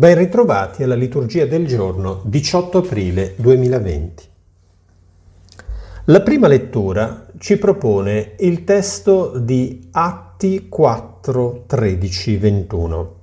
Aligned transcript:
Ben 0.00 0.16
ritrovati 0.16 0.82
alla 0.82 0.94
liturgia 0.94 1.44
del 1.44 1.66
giorno 1.66 2.22
18 2.24 2.78
aprile 2.78 3.34
2020. 3.36 4.24
La 6.04 6.22
prima 6.22 6.48
lettura 6.48 7.26
ci 7.36 7.58
propone 7.58 8.32
il 8.38 8.64
testo 8.64 9.38
di 9.38 9.88
Atti 9.90 10.68
4, 10.70 11.64
13, 11.66 12.36
21. 12.38 13.14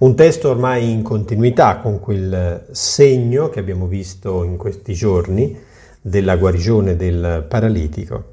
Un 0.00 0.14
testo 0.14 0.50
ormai 0.50 0.90
in 0.90 1.00
continuità 1.00 1.78
con 1.78 2.00
quel 2.00 2.66
segno 2.70 3.48
che 3.48 3.60
abbiamo 3.60 3.86
visto 3.86 4.44
in 4.44 4.58
questi 4.58 4.92
giorni 4.92 5.58
della 6.02 6.36
guarigione 6.36 6.96
del 6.96 7.46
paralitico. 7.48 8.24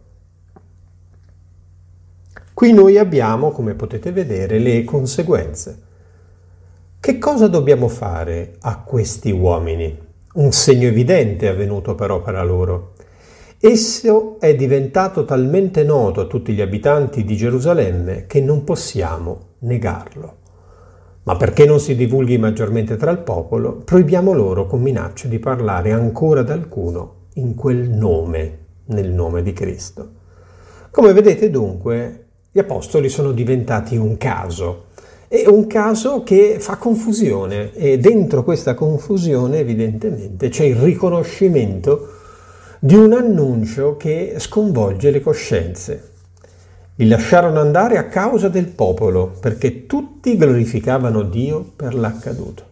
Qui 2.53 2.73
noi 2.73 2.97
abbiamo, 2.97 3.51
come 3.51 3.75
potete 3.75 4.11
vedere, 4.11 4.59
le 4.59 4.83
conseguenze 4.83 5.85
che 6.99 7.19
cosa 7.19 7.47
dobbiamo 7.47 7.87
fare 7.87 8.55
a 8.61 8.81
questi 8.81 9.31
uomini? 9.31 9.97
Un 10.33 10.51
segno 10.51 10.87
evidente 10.87 11.47
è 11.47 11.51
avvenuto 11.51 11.95
per 11.95 12.11
opera 12.11 12.43
loro. 12.43 12.93
Esso 13.59 14.37
è 14.39 14.55
diventato 14.55 15.23
talmente 15.23 15.83
noto 15.83 16.21
a 16.21 16.25
tutti 16.25 16.53
gli 16.53 16.61
abitanti 16.61 17.23
di 17.23 17.37
Gerusalemme 17.37 18.25
che 18.25 18.41
non 18.41 18.63
possiamo 18.63 19.53
negarlo. 19.59 20.35
Ma 21.23 21.37
perché 21.37 21.65
non 21.65 21.79
si 21.79 21.95
divulghi 21.95 22.37
maggiormente 22.37 22.97
tra 22.97 23.11
il 23.11 23.19
popolo, 23.19 23.77
proibiamo 23.77 24.33
loro 24.33 24.65
con 24.65 24.81
minacce 24.81 25.29
di 25.29 25.39
parlare 25.39 25.91
ancora 25.91 26.41
ad 26.41 26.49
alcuno 26.49 27.27
in 27.35 27.53
quel 27.55 27.89
nome, 27.89 28.57
nel 28.85 29.11
nome 29.11 29.43
di 29.43 29.53
Cristo. 29.53 30.11
Come 30.89 31.13
vedete 31.13 31.49
dunque, 31.49 32.25
gli 32.51 32.59
apostoli 32.59 33.07
sono 33.07 33.31
diventati 33.31 33.95
un 33.97 34.17
caso, 34.17 34.85
è 35.29 35.45
un 35.47 35.67
caso 35.67 36.23
che 36.23 36.55
fa 36.59 36.77
confusione 36.77 37.73
e 37.73 37.97
dentro 37.97 38.45
questa 38.45 38.73
confusione 38.73 39.59
evidentemente 39.59 40.47
c'è 40.47 40.63
il 40.63 40.77
riconoscimento 40.77 42.13
di 42.79 42.95
un 42.95 43.11
annuncio 43.11 43.97
che 43.97 44.35
sconvolge 44.37 45.11
le 45.11 45.19
coscienze. 45.19 46.11
Li 46.95 47.07
lasciarono 47.09 47.59
andare 47.59 47.97
a 47.97 48.05
causa 48.05 48.47
del 48.47 48.67
popolo 48.67 49.33
perché 49.39 49.85
tutti 49.85 50.37
glorificavano 50.37 51.23
Dio 51.23 51.73
per 51.75 51.93
l'accaduto. 51.93 52.63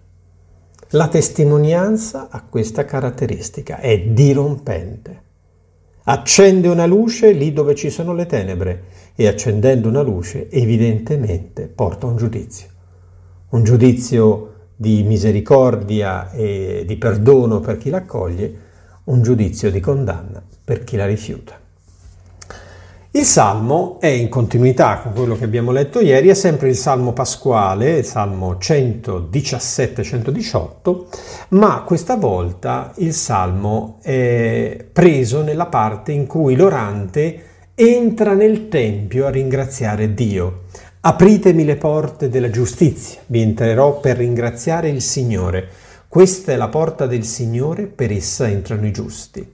La 0.92 1.10
testimonianza 1.10 2.30
ha 2.30 2.42
questa 2.48 2.86
caratteristica, 2.86 3.80
è 3.80 4.00
dirompente. 4.00 5.24
Accende 6.06 6.70
una 6.70 6.86
luce 6.86 7.32
lì 7.32 7.52
dove 7.52 7.76
ci 7.76 7.90
sono 7.90 8.14
le 8.14 8.26
tenebre 8.28 8.84
e 9.16 9.28
accendendo 9.28 9.88
una 9.88 10.02
luce 10.02 10.50
evidentemente 10.50 11.68
porta 11.68 12.06
un 12.06 12.18
giudizio. 12.18 12.68
Un 13.50 13.64
giudizio 13.64 14.54
di 14.76 15.04
misericordia 15.04 16.32
e 16.32 16.84
di 16.86 16.98
perdono 16.98 17.62
per 17.62 17.78
chi 17.78 17.90
l'accoglie, 17.90 18.64
un 19.06 19.22
giudizio 19.22 19.72
di 19.72 19.80
condanna 19.80 20.44
per 20.64 20.84
chi 20.84 20.98
la 20.98 21.06
rifiuta. 21.06 21.62
Il 23.12 23.24
salmo 23.24 24.00
è 24.02 24.08
in 24.08 24.28
continuità 24.28 25.00
con 25.00 25.14
quello 25.14 25.38
che 25.38 25.46
abbiamo 25.46 25.72
letto 25.72 26.02
ieri, 26.02 26.28
è 26.28 26.34
sempre 26.34 26.68
il 26.68 26.76
salmo 26.76 27.14
pasquale, 27.14 28.00
il 28.00 28.04
salmo 28.04 28.56
117-118, 28.56 31.06
ma 31.52 31.84
questa 31.84 32.18
volta 32.18 32.92
il 32.98 33.14
salmo 33.14 34.00
è 34.02 34.86
preso 34.92 35.44
nella 35.44 35.68
parte 35.68 36.12
in 36.12 36.28
cui 36.28 36.58
l'orante 36.58 37.55
entra 37.78 38.36
nel 38.36 38.70
tempio 38.70 39.26
a 39.26 39.30
ringraziare 39.30 40.14
Dio. 40.14 40.64
Apritemi 41.02 41.66
le 41.66 41.76
porte 41.76 42.30
della 42.30 42.50
giustizia, 42.50 43.20
vi 43.26 43.42
entrerò 43.42 44.00
per 44.00 44.16
ringraziare 44.16 44.88
il 44.88 45.02
Signore. 45.02 45.68
Questa 46.08 46.54
è 46.54 46.56
la 46.56 46.70
porta 46.70 47.06
del 47.06 47.26
Signore, 47.26 47.88
per 47.88 48.14
essa 48.14 48.48
entrano 48.48 48.88
i 48.88 48.94
giusti. 48.94 49.46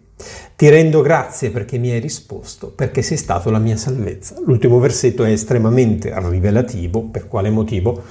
Ti 0.56 0.70
rendo 0.70 1.02
grazie 1.02 1.50
perché 1.50 1.80
mi 1.80 1.90
hai 1.90 2.00
risposto, 2.00 2.68
perché 2.68 3.02
sei 3.02 3.18
stato 3.18 3.50
la 3.50 3.58
mia 3.58 3.76
salvezza. 3.76 4.36
L'ultimo 4.46 4.78
versetto 4.78 5.24
è 5.24 5.32
estremamente 5.32 6.14
rivelativo. 6.30 7.02
Per 7.06 7.28
quale 7.28 7.50
motivo? 7.50 8.04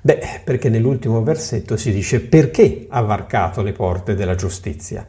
Beh, 0.00 0.42
perché 0.44 0.68
nell'ultimo 0.68 1.24
versetto 1.24 1.76
si 1.76 1.90
dice 1.90 2.20
perché 2.20 2.86
ha 2.88 3.00
varcato 3.00 3.62
le 3.62 3.72
porte 3.72 4.14
della 4.14 4.36
giustizia? 4.36 5.04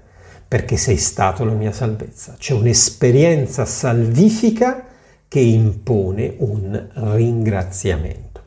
Perché 0.48 0.78
sei 0.78 0.98
stato 0.98 1.44
la 1.44 1.54
mia 1.54 1.72
salvezza. 1.72 2.36
C'è 2.38 2.54
un'esperienza 2.54 3.66
salvifica 3.66 4.86
che 5.28 5.40
impone 5.40 6.36
un 6.38 6.88
ringraziamento. 6.94 8.42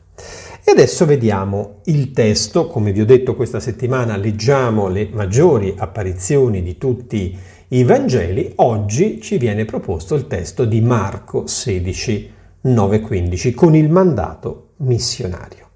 E 0.63 0.71
adesso 0.71 1.05
vediamo 1.05 1.81
il 1.85 2.11
testo, 2.11 2.67
come 2.67 2.91
vi 2.91 3.01
ho 3.01 3.05
detto 3.05 3.35
questa 3.35 3.59
settimana 3.59 4.15
leggiamo 4.15 4.87
le 4.87 5.09
maggiori 5.11 5.73
apparizioni 5.77 6.61
di 6.61 6.77
tutti 6.77 7.37
i 7.69 7.83
Vangeli, 7.83 8.53
oggi 8.57 9.21
ci 9.21 9.37
viene 9.37 9.65
proposto 9.65 10.15
il 10.15 10.27
testo 10.27 10.65
di 10.65 10.81
Marco 10.81 11.47
16, 11.47 12.31
9-15 12.65 13.53
con 13.53 13.75
il 13.75 13.89
mandato 13.89 14.73
missionario. 14.77 15.70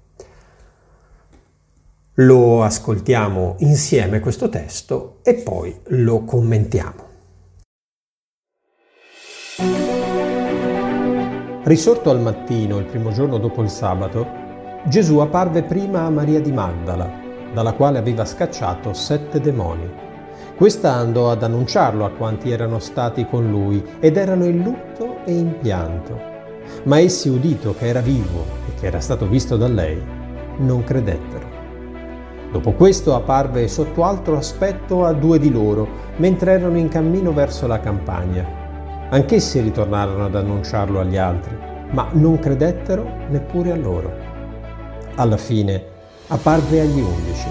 Lo 2.20 2.62
ascoltiamo 2.62 3.56
insieme 3.58 4.20
questo 4.20 4.48
testo 4.48 5.18
e 5.22 5.34
poi 5.34 5.78
lo 5.88 6.24
commentiamo. 6.24 7.04
Risorto 11.64 12.10
al 12.10 12.20
mattino, 12.20 12.78
il 12.78 12.86
primo 12.86 13.10
giorno 13.12 13.38
dopo 13.38 13.62
il 13.62 13.68
sabato, 13.68 14.26
Gesù 14.86 15.18
apparve 15.18 15.62
prima 15.62 16.02
a 16.02 16.10
Maria 16.10 16.40
di 16.40 16.52
Magdala, 16.52 17.10
dalla 17.52 17.72
quale 17.72 17.98
aveva 17.98 18.24
scacciato 18.24 18.92
sette 18.92 19.40
demoni 19.40 20.04
questa 20.56 20.94
andò 20.94 21.30
ad 21.30 21.42
annunciarlo 21.42 22.06
a 22.06 22.10
quanti 22.10 22.50
erano 22.50 22.78
stati 22.78 23.26
con 23.26 23.50
lui 23.50 23.84
ed 24.00 24.16
erano 24.16 24.46
in 24.46 24.62
lutto 24.62 25.18
e 25.26 25.32
in 25.32 25.58
pianto. 25.58 26.18
Ma 26.84 26.98
essi 26.98 27.28
udito 27.28 27.74
che 27.74 27.88
era 27.88 28.00
vivo 28.00 28.42
e 28.66 28.80
che 28.80 28.86
era 28.86 29.00
stato 29.00 29.28
visto 29.28 29.58
da 29.58 29.68
lei, 29.68 30.02
non 30.58 30.82
credettero. 30.82 31.55
Dopo 32.52 32.72
questo 32.72 33.14
apparve 33.14 33.68
sotto 33.68 34.04
altro 34.04 34.36
aspetto 34.36 35.04
a 35.04 35.12
due 35.12 35.38
di 35.38 35.50
loro, 35.50 35.86
mentre 36.16 36.52
erano 36.52 36.78
in 36.78 36.88
cammino 36.88 37.32
verso 37.32 37.66
la 37.66 37.80
campagna. 37.80 38.44
Anch'essi 39.10 39.60
ritornarono 39.60 40.24
ad 40.24 40.34
annunciarlo 40.34 41.00
agli 41.00 41.16
altri, 41.16 41.56
ma 41.90 42.08
non 42.12 42.38
credettero 42.38 43.06
neppure 43.28 43.72
a 43.72 43.76
loro. 43.76 44.12
Alla 45.16 45.36
fine 45.36 45.82
apparve 46.28 46.80
agli 46.80 47.00
undici, 47.00 47.48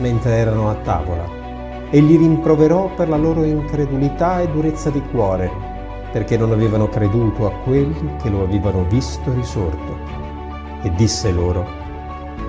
mentre 0.00 0.36
erano 0.36 0.70
a 0.70 0.74
tavola 0.74 1.36
e 1.90 2.00
li 2.00 2.16
rimproverò 2.16 2.94
per 2.94 3.08
la 3.08 3.16
loro 3.16 3.44
incredulità 3.44 4.40
e 4.40 4.48
durezza 4.50 4.90
di 4.90 5.00
cuore, 5.10 5.50
perché 6.12 6.36
non 6.36 6.52
avevano 6.52 6.88
creduto 6.88 7.46
a 7.46 7.52
quelli 7.64 8.16
che 8.20 8.28
lo 8.28 8.42
avevano 8.42 8.84
visto 8.88 9.32
risorto. 9.32 9.96
E 10.82 10.90
disse 10.94 11.30
loro, 11.30 11.66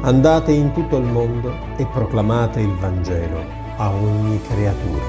andate 0.02 0.52
in 0.52 0.72
tutto 0.72 0.98
il 0.98 1.04
mondo 1.04 1.54
e 1.78 1.86
proclamate 1.86 2.62
il 2.62 2.74
Vangelo 2.76 3.44
a 3.78 3.92
ogni 3.92 4.42
creatura. 4.42 5.04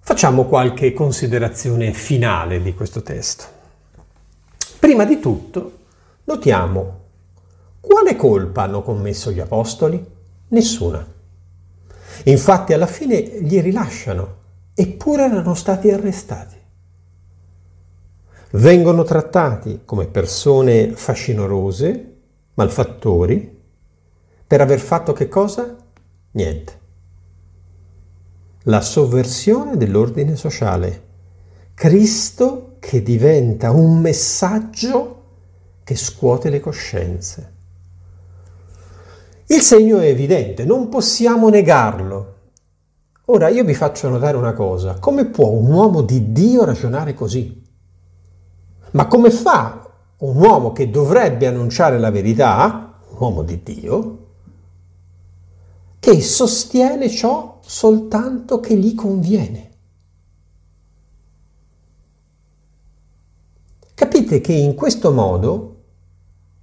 Facciamo 0.00 0.44
qualche 0.44 0.92
considerazione 0.92 1.92
finale 1.92 2.60
di 2.60 2.74
questo 2.74 3.02
testo. 3.02 3.44
Prima 4.78 5.04
di 5.04 5.20
tutto, 5.20 5.72
notiamo 6.24 6.96
quale 7.80 8.16
colpa 8.16 8.62
hanno 8.62 8.82
commesso 8.82 9.30
gli 9.30 9.40
apostoli? 9.40 10.04
Nessuna. 10.48 11.06
Infatti 12.24 12.72
alla 12.72 12.86
fine 12.86 13.20
li 13.20 13.60
rilasciano, 13.60 14.37
eppure 14.80 15.24
erano 15.24 15.54
stati 15.54 15.90
arrestati. 15.90 16.54
Vengono 18.52 19.02
trattati 19.02 19.80
come 19.84 20.06
persone 20.06 20.92
fascinorose, 20.92 22.14
malfattori, 22.54 23.60
per 24.46 24.60
aver 24.60 24.78
fatto 24.78 25.12
che 25.12 25.26
cosa? 25.26 25.76
Niente. 26.30 26.78
La 28.62 28.80
sovversione 28.80 29.76
dell'ordine 29.76 30.36
sociale. 30.36 31.06
Cristo 31.74 32.76
che 32.78 33.02
diventa 33.02 33.72
un 33.72 33.98
messaggio 33.98 35.24
che 35.82 35.96
scuote 35.96 36.50
le 36.50 36.60
coscienze. 36.60 37.52
Il 39.46 39.60
segno 39.60 39.98
è 39.98 40.06
evidente, 40.06 40.64
non 40.64 40.88
possiamo 40.88 41.48
negarlo. 41.48 42.36
Ora 43.30 43.48
io 43.48 43.64
vi 43.64 43.74
faccio 43.74 44.08
notare 44.08 44.36
una 44.36 44.52
cosa, 44.52 44.98
come 44.98 45.26
può 45.26 45.48
un 45.48 45.70
uomo 45.70 46.02
di 46.02 46.32
Dio 46.32 46.64
ragionare 46.64 47.14
così? 47.14 47.62
Ma 48.92 49.06
come 49.06 49.30
fa 49.30 49.86
un 50.18 50.36
uomo 50.36 50.72
che 50.72 50.90
dovrebbe 50.90 51.46
annunciare 51.46 51.98
la 51.98 52.10
verità, 52.10 53.00
un 53.10 53.16
uomo 53.18 53.42
di 53.42 53.62
Dio, 53.62 54.26
che 55.98 56.20
sostiene 56.22 57.08
ciò 57.10 57.58
soltanto 57.60 58.60
che 58.60 58.74
gli 58.76 58.94
conviene? 58.94 59.68
capite 63.98 64.40
che 64.40 64.52
in 64.52 64.74
questo 64.76 65.10
modo 65.10 65.74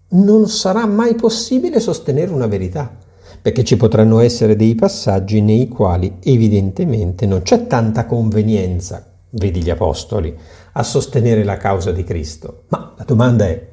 non 0.09 0.47
sarà 0.47 0.85
mai 0.85 1.15
possibile 1.15 1.81
sostenere 1.81 2.31
una 2.31 2.47
verità, 2.47 2.97
perché 3.45 3.63
ci 3.63 3.77
potranno 3.77 4.21
essere 4.21 4.55
dei 4.55 4.73
passaggi 4.73 5.39
nei 5.39 5.67
quali 5.67 6.15
evidentemente 6.23 7.27
non 7.27 7.43
c'è 7.43 7.67
tanta 7.67 8.07
convenienza, 8.07 9.05
vedi 9.29 9.61
gli 9.61 9.69
apostoli, 9.69 10.35
a 10.71 10.81
sostenere 10.81 11.43
la 11.43 11.55
causa 11.55 11.91
di 11.91 12.03
Cristo. 12.03 12.63
Ma 12.69 12.95
la 12.97 13.03
domanda 13.03 13.45
è, 13.45 13.67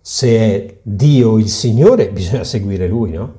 se 0.00 0.28
è 0.30 0.78
Dio 0.80 1.36
il 1.36 1.50
Signore, 1.50 2.08
bisogna 2.08 2.42
seguire 2.42 2.88
Lui, 2.88 3.10
no? 3.10 3.34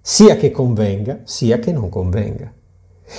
Sia 0.00 0.36
che 0.36 0.50
convenga, 0.50 1.20
sia 1.24 1.58
che 1.58 1.70
non 1.70 1.90
convenga. 1.90 2.50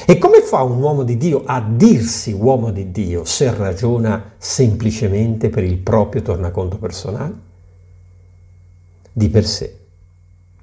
E 0.08 0.18
come 0.18 0.42
fa 0.42 0.64
un 0.64 0.82
uomo 0.82 1.04
di 1.04 1.18
Dio 1.18 1.44
a 1.46 1.62
dirsi 1.62 2.34
uomo 2.34 2.72
di 2.72 2.90
Dio 2.90 3.26
se 3.26 3.54
ragiona 3.54 4.34
semplicemente 4.40 5.50
per 5.50 5.64
il 5.64 5.78
proprio 5.78 6.24
tornaconto 6.24 6.80
personale? 6.80 7.34
Di 9.14 9.30
per 9.30 9.46
sé, 9.46 9.81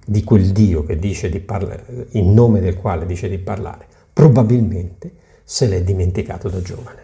di 0.08 0.24
quel 0.24 0.52
Dio 0.52 0.84
che 0.84 0.98
dice 0.98 1.28
di 1.28 1.38
parlare, 1.38 2.06
in 2.12 2.32
nome 2.32 2.60
del 2.60 2.76
quale 2.76 3.04
dice 3.04 3.28
di 3.28 3.36
parlare, 3.36 3.86
probabilmente 4.10 5.12
se 5.44 5.66
l'è 5.66 5.82
dimenticato 5.82 6.48
da 6.48 6.62
giovane. 6.62 7.02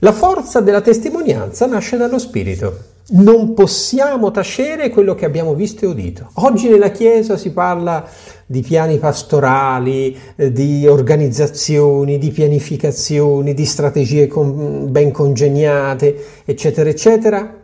La 0.00 0.10
forza 0.10 0.60
della 0.60 0.80
testimonianza 0.80 1.66
nasce 1.66 1.96
dallo 1.96 2.18
Spirito. 2.18 2.90
Non 3.10 3.54
possiamo 3.54 4.32
tacere 4.32 4.90
quello 4.90 5.14
che 5.14 5.24
abbiamo 5.24 5.54
visto 5.54 5.84
e 5.84 5.88
udito. 5.88 6.30
Oggi 6.34 6.68
nella 6.68 6.90
Chiesa 6.90 7.36
si 7.36 7.52
parla 7.52 8.04
di 8.44 8.62
piani 8.62 8.98
pastorali, 8.98 10.16
eh, 10.34 10.50
di 10.50 10.84
organizzazioni, 10.88 12.18
di 12.18 12.32
pianificazioni, 12.32 13.54
di 13.54 13.64
strategie 13.64 14.26
ben 14.26 15.12
congegnate, 15.12 16.42
eccetera, 16.44 16.88
eccetera. 16.90 17.60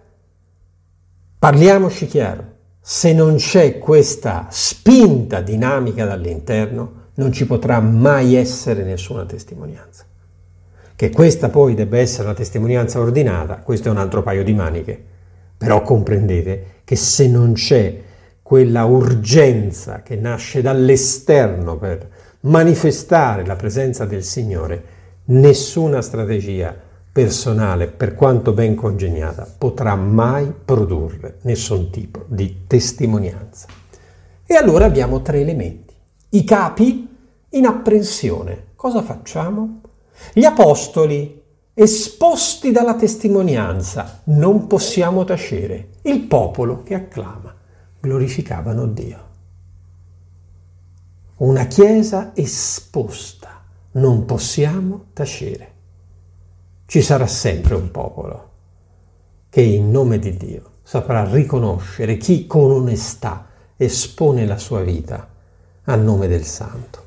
Parliamoci 1.37 2.07
chiaro, 2.07 2.58
se 2.91 3.13
non 3.13 3.35
c'è 3.35 3.79
questa 3.79 4.47
spinta 4.49 5.43
dinamica 5.43 6.07
dall'interno, 6.07 7.09
non 7.17 7.33
ci 7.33 7.45
potrà 7.45 7.81
mai 7.81 8.35
essere 8.35 8.83
nessuna 8.83 9.27
testimonianza. 9.27 10.07
Che 10.97 11.11
questa 11.11 11.51
poi 11.51 11.75
debba 11.75 11.99
essere 11.99 12.23
una 12.25 12.35
testimonianza 12.35 12.99
ordinata, 12.99 13.57
questo 13.57 13.89
è 13.89 13.91
un 13.91 13.99
altro 13.99 14.23
paio 14.23 14.43
di 14.43 14.55
maniche. 14.55 15.05
Però 15.59 15.83
comprendete 15.83 16.81
che 16.85 16.97
se 16.97 17.29
non 17.29 17.53
c'è 17.53 17.95
quella 18.41 18.87
urgenza 18.87 20.01
che 20.01 20.17
nasce 20.17 20.63
dall'esterno 20.63 21.77
per 21.77 22.09
manifestare 22.41 23.45
la 23.45 23.57
presenza 23.57 24.07
del 24.07 24.25
Signore, 24.25 24.83
nessuna 25.25 26.01
strategia 26.01 26.75
personale, 27.19 27.89
per 27.89 28.15
quanto 28.15 28.53
ben 28.53 28.77
congegnata, 28.77 29.45
potrà 29.59 29.97
mai 29.97 30.55
produrre 30.65 31.39
nessun 31.43 31.91
tipo 31.91 32.25
di 32.29 32.67
testimonianza. 32.69 33.67
E 34.47 34.55
allora 34.55 34.85
abbiamo 34.85 35.21
tre 35.21 35.41
elementi. 35.41 35.93
I 36.29 36.45
capi 36.45 37.09
in 37.49 37.67
apprensione. 37.67 38.67
Cosa 38.77 39.03
facciamo? 39.03 39.81
Gli 40.33 40.45
apostoli 40.45 41.43
esposti 41.75 42.71
dalla 42.71 42.95
testimonianza, 42.95 44.21
non 44.27 44.69
possiamo 44.69 45.25
tacere. 45.25 45.89
Il 46.03 46.21
popolo 46.21 46.85
che 46.85 46.95
acclama, 46.95 47.53
glorificavano 47.99 48.87
Dio. 48.87 49.29
Una 51.39 51.67
chiesa 51.67 52.31
esposta, 52.37 53.61
non 53.95 54.25
possiamo 54.25 55.07
tacere. 55.13 55.78
Ci 56.91 57.03
sarà 57.03 57.27
sempre 57.27 57.75
un 57.75 57.91
popolo 57.91 58.49
che 59.51 59.61
in 59.61 59.91
nome 59.91 60.19
di 60.19 60.35
Dio 60.39 60.63
saprà 60.83 61.31
riconoscere 61.31 62.17
chi 62.17 62.47
con 62.47 62.71
onestà 62.71 63.45
espone 63.77 64.47
la 64.47 64.57
sua 64.57 64.81
vita 64.81 65.29
a 65.85 65.95
nome 65.97 66.29
del 66.29 66.45
Santo. 66.45 67.03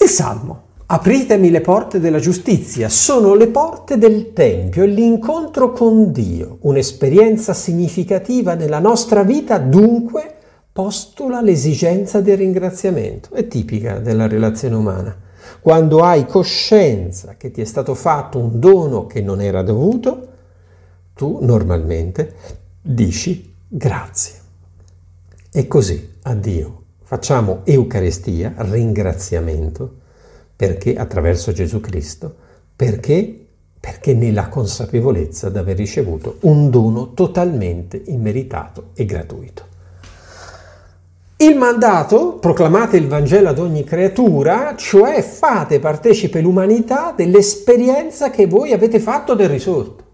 Il 0.00 0.08
Salmo 0.08 0.62
Apritemi 0.86 1.50
le 1.50 1.60
porte 1.60 2.00
della 2.00 2.18
giustizia, 2.18 2.88
sono 2.88 3.34
le 3.34 3.48
porte 3.48 3.98
del 3.98 4.32
Tempio 4.32 4.84
e 4.84 4.86
l'incontro 4.86 5.72
con 5.72 6.10
Dio, 6.10 6.56
un'esperienza 6.60 7.52
significativa 7.52 8.54
nella 8.54 8.78
nostra 8.78 9.24
vita, 9.24 9.58
dunque 9.58 10.36
postula 10.72 11.42
l'esigenza 11.42 12.22
del 12.22 12.38
ringraziamento, 12.38 13.34
è 13.34 13.46
tipica 13.46 13.98
della 13.98 14.26
relazione 14.26 14.74
umana. 14.74 15.25
Quando 15.66 16.04
hai 16.04 16.26
coscienza 16.26 17.34
che 17.36 17.50
ti 17.50 17.60
è 17.60 17.64
stato 17.64 17.96
fatto 17.96 18.38
un 18.38 18.60
dono 18.60 19.08
che 19.08 19.20
non 19.20 19.40
era 19.40 19.62
dovuto, 19.62 20.28
tu 21.12 21.40
normalmente 21.40 22.34
dici 22.80 23.52
grazie. 23.66 24.34
E 25.50 25.66
così 25.66 26.18
a 26.22 26.34
Dio 26.36 26.82
facciamo 27.02 27.62
Eucaristia, 27.64 28.54
ringraziamento, 28.58 29.92
perché 30.54 30.94
attraverso 30.94 31.50
Gesù 31.50 31.80
Cristo? 31.80 32.32
Perché? 32.76 33.46
Perché 33.80 34.14
nella 34.14 34.46
consapevolezza 34.46 35.50
di 35.50 35.58
aver 35.58 35.78
ricevuto 35.78 36.36
un 36.42 36.70
dono 36.70 37.12
totalmente 37.12 38.00
immeritato 38.06 38.90
e 38.94 39.04
gratuito. 39.04 39.66
Il 41.46 41.56
mandato, 41.56 42.38
proclamate 42.40 42.96
il 42.96 43.06
Vangelo 43.06 43.50
ad 43.50 43.60
ogni 43.60 43.84
creatura, 43.84 44.74
cioè 44.74 45.22
fate 45.22 45.78
partecipe 45.78 46.40
l'umanità 46.40 47.12
dell'esperienza 47.16 48.30
che 48.30 48.48
voi 48.48 48.72
avete 48.72 48.98
fatto 48.98 49.34
del 49.34 49.48
risorto. 49.48 50.04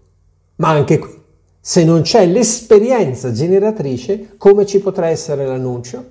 Ma 0.57 0.69
anche 0.69 0.99
qui, 0.99 1.09
se 1.59 1.83
non 1.85 2.01
c'è 2.01 2.27
l'esperienza 2.27 3.31
generatrice, 3.31 4.35
come 4.37 4.67
ci 4.67 4.79
potrà 4.79 5.07
essere 5.07 5.47
l'annuncio? 5.47 6.05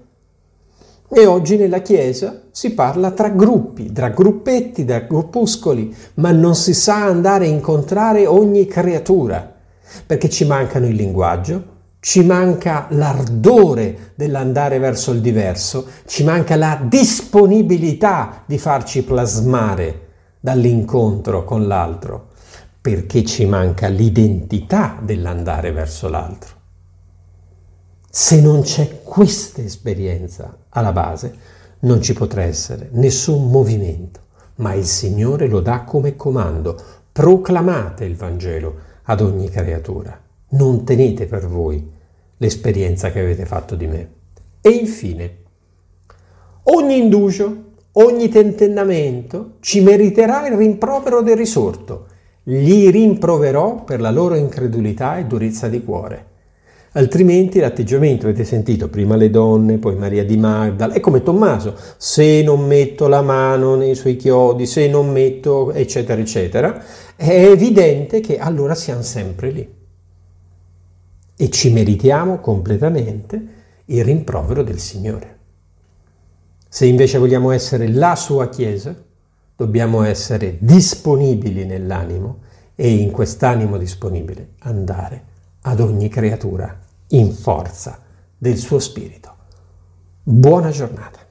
E 1.08 1.24
oggi 1.24 1.56
nella 1.56 1.82
Chiesa 1.82 2.42
si 2.50 2.72
parla 2.74 3.12
tra 3.12 3.28
gruppi, 3.28 3.92
tra 3.92 4.08
gruppetti, 4.08 4.84
tra 4.84 4.98
gruppuscoli, 4.98 5.94
ma 6.14 6.32
non 6.32 6.56
si 6.56 6.74
sa 6.74 7.04
andare 7.04 7.44
a 7.44 7.48
incontrare 7.48 8.26
ogni 8.26 8.66
creatura, 8.66 9.54
perché 10.04 10.28
ci 10.28 10.44
mancano 10.46 10.86
il 10.86 10.96
linguaggio, 10.96 11.70
ci 12.04 12.24
manca 12.24 12.88
l'ardore 12.90 14.10
dell'andare 14.16 14.80
verso 14.80 15.12
il 15.12 15.20
diverso, 15.20 15.86
ci 16.04 16.24
manca 16.24 16.56
la 16.56 16.80
disponibilità 16.82 18.42
di 18.44 18.58
farci 18.58 19.04
plasmare 19.04 20.08
dall'incontro 20.40 21.44
con 21.44 21.68
l'altro, 21.68 22.30
perché 22.80 23.24
ci 23.24 23.46
manca 23.46 23.86
l'identità 23.86 24.98
dell'andare 25.00 25.70
verso 25.70 26.08
l'altro. 26.08 26.56
Se 28.10 28.40
non 28.40 28.62
c'è 28.62 29.02
questa 29.04 29.62
esperienza 29.62 30.56
alla 30.70 30.90
base, 30.90 31.32
non 31.82 32.02
ci 32.02 32.14
potrà 32.14 32.42
essere 32.42 32.88
nessun 32.94 33.48
movimento, 33.48 34.22
ma 34.56 34.74
il 34.74 34.86
Signore 34.86 35.46
lo 35.46 35.60
dà 35.60 35.82
come 35.82 36.16
comando. 36.16 36.76
Proclamate 37.12 38.04
il 38.04 38.16
Vangelo 38.16 38.74
ad 39.04 39.20
ogni 39.20 39.48
creatura. 39.48 40.18
Non 40.54 40.84
tenete 40.84 41.24
per 41.26 41.46
voi 41.46 41.82
l'esperienza 42.36 43.10
che 43.10 43.20
avete 43.20 43.46
fatto 43.46 43.74
di 43.74 43.86
me. 43.86 44.10
E 44.60 44.68
infine, 44.68 45.36
ogni 46.64 46.98
indugio, 46.98 47.70
ogni 47.92 48.28
tentennamento 48.28 49.52
ci 49.60 49.80
meriterà 49.80 50.46
il 50.46 50.56
rimprovero 50.56 51.22
del 51.22 51.36
risorto. 51.36 52.06
Gli 52.42 52.90
rimproverò 52.90 53.82
per 53.84 54.02
la 54.02 54.10
loro 54.10 54.34
incredulità 54.34 55.16
e 55.16 55.24
durezza 55.24 55.68
di 55.68 55.82
cuore. 55.82 56.26
Altrimenti 56.92 57.58
l'atteggiamento, 57.58 58.26
avete 58.26 58.44
sentito, 58.44 58.88
prima 58.88 59.16
le 59.16 59.30
donne, 59.30 59.78
poi 59.78 59.96
Maria 59.96 60.24
di 60.24 60.36
Magdala, 60.36 60.92
è 60.92 61.00
come 61.00 61.22
Tommaso, 61.22 61.74
se 61.96 62.42
non 62.42 62.66
metto 62.66 63.08
la 63.08 63.22
mano 63.22 63.76
nei 63.76 63.94
suoi 63.94 64.16
chiodi, 64.16 64.66
se 64.66 64.86
non 64.88 65.10
metto, 65.10 65.72
eccetera, 65.72 66.20
eccetera, 66.20 66.84
è 67.16 67.46
evidente 67.46 68.20
che 68.20 68.36
allora 68.36 68.74
siamo 68.74 69.00
sempre 69.00 69.50
lì. 69.50 69.80
E 71.42 71.50
ci 71.50 71.72
meritiamo 71.72 72.38
completamente 72.38 73.46
il 73.86 74.04
rimprovero 74.04 74.62
del 74.62 74.78
Signore. 74.78 75.38
Se 76.68 76.86
invece 76.86 77.18
vogliamo 77.18 77.50
essere 77.50 77.88
la 77.88 78.14
sua 78.14 78.48
Chiesa, 78.48 78.94
dobbiamo 79.56 80.04
essere 80.04 80.58
disponibili 80.60 81.64
nell'animo 81.64 82.42
e 82.76 82.90
in 82.92 83.10
quest'animo 83.10 83.76
disponibile 83.76 84.50
andare 84.60 85.24
ad 85.62 85.80
ogni 85.80 86.08
creatura 86.08 86.78
in 87.08 87.32
forza 87.32 87.98
del 88.38 88.56
suo 88.56 88.78
spirito. 88.78 89.34
Buona 90.22 90.70
giornata. 90.70 91.21